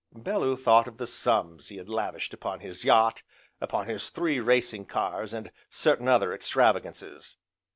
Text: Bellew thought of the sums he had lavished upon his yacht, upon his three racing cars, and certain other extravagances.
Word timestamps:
Bellew 0.15 0.57
thought 0.57 0.87
of 0.87 0.97
the 0.97 1.05
sums 1.05 1.67
he 1.67 1.77
had 1.77 1.87
lavished 1.87 2.33
upon 2.33 2.61
his 2.61 2.83
yacht, 2.83 3.21
upon 3.61 3.87
his 3.87 4.09
three 4.09 4.39
racing 4.39 4.87
cars, 4.87 5.31
and 5.31 5.51
certain 5.69 6.07
other 6.07 6.33
extravagances. 6.33 7.37